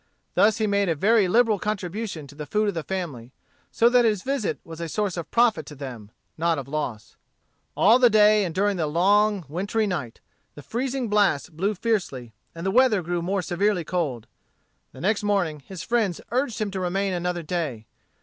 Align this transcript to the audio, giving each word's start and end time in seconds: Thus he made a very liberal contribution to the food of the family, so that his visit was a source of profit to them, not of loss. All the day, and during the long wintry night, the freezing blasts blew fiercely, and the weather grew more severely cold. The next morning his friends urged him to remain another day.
Thus 0.33 0.57
he 0.57 0.65
made 0.65 0.89
a 0.89 0.95
very 0.95 1.27
liberal 1.27 1.59
contribution 1.59 2.25
to 2.25 2.33
the 2.33 2.47
food 2.47 2.67
of 2.67 2.73
the 2.73 2.81
family, 2.81 3.31
so 3.71 3.87
that 3.87 4.03
his 4.03 4.23
visit 4.23 4.59
was 4.63 4.81
a 4.81 4.89
source 4.89 5.15
of 5.15 5.29
profit 5.29 5.63
to 5.67 5.75
them, 5.75 6.09
not 6.39 6.57
of 6.57 6.67
loss. 6.67 7.17
All 7.77 7.99
the 7.99 8.09
day, 8.09 8.43
and 8.43 8.55
during 8.55 8.77
the 8.77 8.87
long 8.87 9.45
wintry 9.47 9.85
night, 9.85 10.19
the 10.55 10.63
freezing 10.63 11.07
blasts 11.07 11.49
blew 11.49 11.75
fiercely, 11.75 12.33
and 12.55 12.65
the 12.65 12.71
weather 12.71 13.03
grew 13.03 13.21
more 13.21 13.43
severely 13.43 13.83
cold. 13.83 14.25
The 14.91 15.01
next 15.01 15.21
morning 15.21 15.59
his 15.67 15.83
friends 15.83 16.19
urged 16.31 16.59
him 16.59 16.71
to 16.71 16.79
remain 16.79 17.13
another 17.13 17.43
day. 17.43 17.85